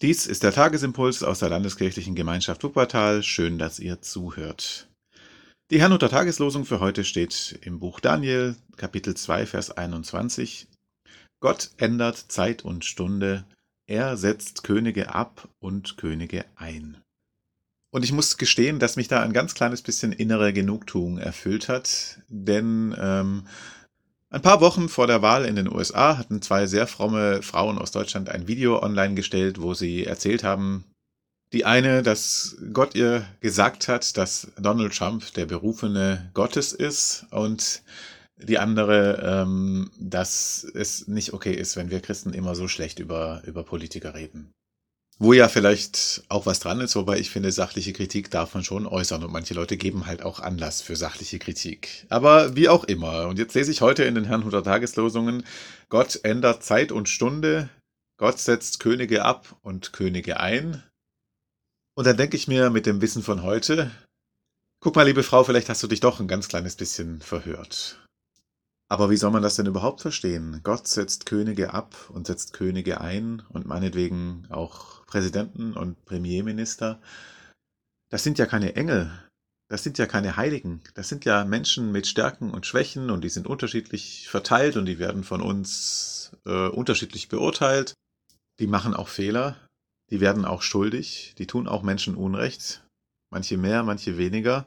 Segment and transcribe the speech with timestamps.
[0.00, 3.24] Dies ist der Tagesimpuls aus der Landeskirchlichen Gemeinschaft Wuppertal.
[3.24, 4.88] Schön, dass ihr zuhört.
[5.72, 10.68] Die Herrnhuter Tageslosung für heute steht im Buch Daniel, Kapitel 2, Vers 21.
[11.40, 13.44] Gott ändert Zeit und Stunde,
[13.88, 16.98] er setzt Könige ab und Könige ein.
[17.90, 22.20] Und ich muss gestehen, dass mich da ein ganz kleines bisschen innere Genugtuung erfüllt hat,
[22.28, 23.48] denn ähm,
[24.30, 27.92] ein paar Wochen vor der Wahl in den USA hatten zwei sehr fromme Frauen aus
[27.92, 30.84] Deutschland ein Video online gestellt, wo sie erzählt haben,
[31.52, 37.82] die eine, dass Gott ihr gesagt hat, dass Donald Trump der berufene Gottes ist und
[38.36, 43.42] die andere, ähm, dass es nicht okay ist, wenn wir Christen immer so schlecht über,
[43.46, 44.52] über Politiker reden.
[45.20, 48.86] Wo ja vielleicht auch was dran ist, wobei ich finde, sachliche Kritik darf man schon
[48.86, 52.06] äußern und manche Leute geben halt auch Anlass für sachliche Kritik.
[52.08, 53.26] Aber wie auch immer.
[53.26, 55.44] Und jetzt lese ich heute in den Herrnhuter Tageslosungen,
[55.88, 57.68] Gott ändert Zeit und Stunde,
[58.16, 60.84] Gott setzt Könige ab und Könige ein.
[61.96, 63.90] Und dann denke ich mir mit dem Wissen von heute,
[64.80, 67.98] guck mal, liebe Frau, vielleicht hast du dich doch ein ganz kleines bisschen verhört.
[68.90, 70.60] Aber wie soll man das denn überhaupt verstehen?
[70.62, 77.00] Gott setzt Könige ab und setzt Könige ein und meinetwegen auch Präsidenten und Premierminister,
[78.10, 79.10] das sind ja keine Engel,
[79.68, 83.28] das sind ja keine Heiligen, das sind ja Menschen mit Stärken und Schwächen und die
[83.28, 87.92] sind unterschiedlich verteilt und die werden von uns äh, unterschiedlich beurteilt.
[88.58, 89.56] Die machen auch Fehler,
[90.10, 92.86] die werden auch schuldig, die tun auch Menschen Unrecht,
[93.30, 94.66] manche mehr, manche weniger.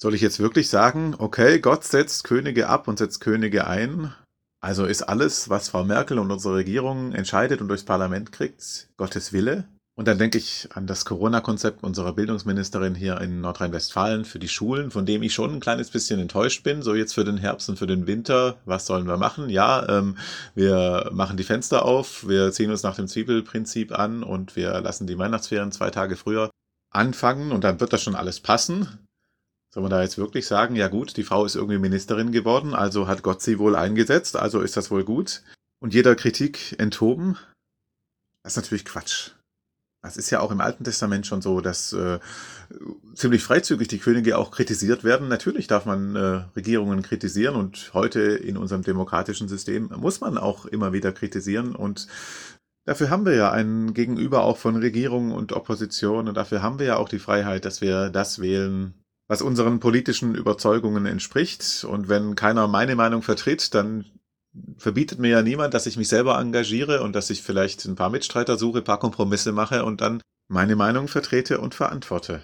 [0.00, 4.12] Soll ich jetzt wirklich sagen, okay, Gott setzt Könige ab und setzt Könige ein
[4.60, 9.32] also ist alles, was Frau Merkel und unsere Regierung entscheidet und durchs Parlament kriegt, Gottes
[9.32, 9.64] Wille?
[9.96, 14.92] Und dann denke ich an das Corona-Konzept unserer Bildungsministerin hier in Nordrhein-Westfalen für die Schulen,
[14.92, 16.82] von dem ich schon ein kleines bisschen enttäuscht bin.
[16.82, 19.48] So jetzt für den Herbst und für den Winter, was sollen wir machen?
[19.48, 20.16] Ja, ähm,
[20.54, 25.08] wir machen die Fenster auf, wir ziehen uns nach dem Zwiebelprinzip an und wir lassen
[25.08, 26.50] die Weihnachtsferien zwei Tage früher
[26.92, 29.07] anfangen und dann wird das schon alles passen.
[29.78, 33.06] Soll man da jetzt wirklich sagen, ja gut, die Frau ist irgendwie Ministerin geworden, also
[33.06, 35.42] hat Gott sie wohl eingesetzt, also ist das wohl gut?
[35.78, 37.36] Und jeder Kritik enthoben?
[38.42, 39.34] Das ist natürlich Quatsch.
[40.02, 42.18] Das ist ja auch im Alten Testament schon so, dass äh,
[43.14, 45.28] ziemlich freizügig die Könige auch kritisiert werden.
[45.28, 50.66] Natürlich darf man äh, Regierungen kritisieren und heute in unserem demokratischen System muss man auch
[50.66, 52.08] immer wieder kritisieren und
[52.84, 56.86] dafür haben wir ja ein Gegenüber auch von Regierung und Opposition und dafür haben wir
[56.86, 58.92] ja auch die Freiheit, dass wir das wählen,
[59.28, 61.84] was unseren politischen Überzeugungen entspricht.
[61.84, 64.06] Und wenn keiner meine Meinung vertritt, dann
[64.78, 68.10] verbietet mir ja niemand, dass ich mich selber engagiere und dass ich vielleicht ein paar
[68.10, 72.40] Mitstreiter suche, ein paar Kompromisse mache und dann meine Meinung vertrete und verantworte.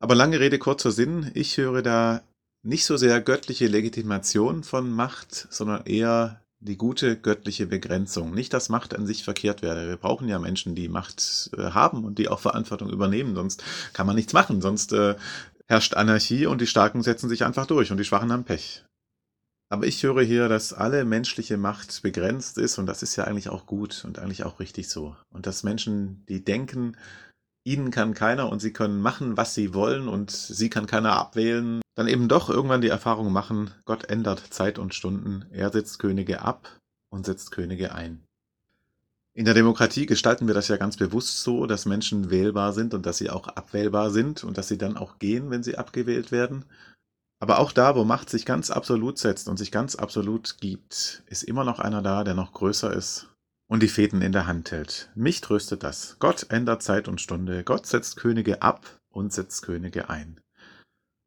[0.00, 2.22] Aber lange Rede, kurzer Sinn, ich höre da
[2.62, 8.34] nicht so sehr göttliche Legitimation von Macht, sondern eher die gute göttliche Begrenzung.
[8.34, 9.88] Nicht, dass Macht an sich verkehrt werde.
[9.88, 14.06] Wir brauchen ja Menschen, die Macht äh, haben und die auch Verantwortung übernehmen, sonst kann
[14.06, 15.16] man nichts machen, sonst äh,
[15.70, 18.84] herrscht Anarchie und die Starken setzen sich einfach durch und die Schwachen haben Pech.
[19.72, 23.48] Aber ich höre hier, dass alle menschliche Macht begrenzt ist und das ist ja eigentlich
[23.50, 25.16] auch gut und eigentlich auch richtig so.
[25.32, 26.96] Und dass Menschen, die denken,
[27.64, 31.80] ihnen kann keiner und sie können machen, was sie wollen und sie kann keiner abwählen,
[31.94, 36.42] dann eben doch irgendwann die Erfahrung machen, Gott ändert Zeit und Stunden, er setzt Könige
[36.42, 36.80] ab
[37.10, 38.24] und setzt Könige ein.
[39.32, 43.06] In der Demokratie gestalten wir das ja ganz bewusst so, dass Menschen wählbar sind und
[43.06, 46.64] dass sie auch abwählbar sind und dass sie dann auch gehen, wenn sie abgewählt werden.
[47.40, 51.42] Aber auch da, wo Macht sich ganz absolut setzt und sich ganz absolut gibt, ist
[51.42, 53.30] immer noch einer da, der noch größer ist
[53.70, 55.10] und die Fäden in der Hand hält.
[55.14, 56.16] Mich tröstet das.
[56.18, 57.62] Gott ändert Zeit und Stunde.
[57.62, 60.40] Gott setzt Könige ab und setzt Könige ein.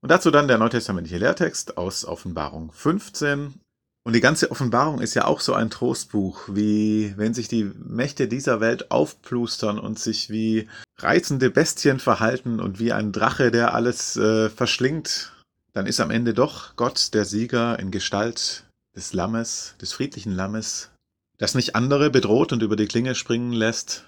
[0.00, 3.60] Und dazu dann der neutestamentliche Lehrtext aus Offenbarung 15,
[4.08, 8.26] und die ganze Offenbarung ist ja auch so ein Trostbuch, wie wenn sich die Mächte
[8.26, 14.16] dieser Welt aufplustern und sich wie reizende Bestien verhalten und wie ein Drache, der alles
[14.16, 15.34] äh, verschlingt,
[15.74, 18.64] dann ist am Ende doch Gott der Sieger in Gestalt
[18.96, 20.88] des Lammes, des friedlichen Lammes,
[21.36, 24.06] das nicht andere bedroht und über die Klinge springen lässt,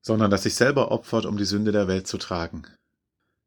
[0.00, 2.62] sondern das sich selber opfert, um die Sünde der Welt zu tragen.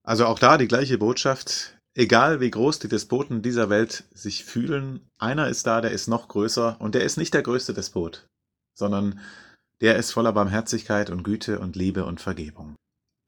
[0.04, 5.10] Also auch da die gleiche Botschaft, Egal wie groß die Despoten dieser Welt sich fühlen,
[5.18, 8.28] einer ist da, der ist noch größer und der ist nicht der größte Despot,
[8.78, 9.20] sondern
[9.82, 12.76] der ist voller Barmherzigkeit und Güte und Liebe und Vergebung.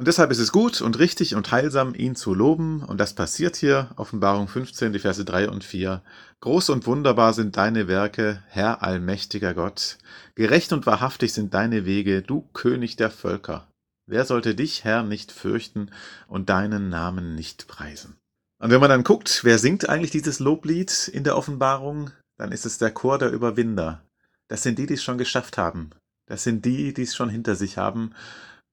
[0.01, 3.55] Und deshalb ist es gut und richtig und heilsam, ihn zu loben, und das passiert
[3.55, 6.01] hier, Offenbarung 15, die Verse 3 und 4.
[6.39, 9.99] Groß und wunderbar sind deine Werke, Herr allmächtiger Gott,
[10.33, 13.67] gerecht und wahrhaftig sind deine Wege, du König der Völker.
[14.07, 15.91] Wer sollte dich, Herr, nicht fürchten
[16.27, 18.17] und deinen Namen nicht preisen?
[18.61, 22.67] Und wenn man dann guckt, wer singt eigentlich dieses Loblied in der Offenbarung, dann ist
[22.67, 24.03] es der Chor der Überwinder.
[24.49, 25.89] Das sind die, die es schon geschafft haben.
[26.27, 28.13] Das sind die, die es schon hinter sich haben